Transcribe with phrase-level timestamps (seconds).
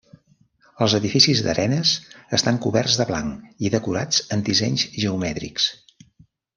[0.85, 1.91] Els edificis d'arenes
[2.39, 5.73] estan coberts de blanc i decorats amb dissenys geomètrics.